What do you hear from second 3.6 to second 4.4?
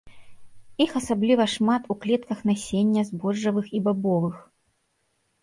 і бабовых.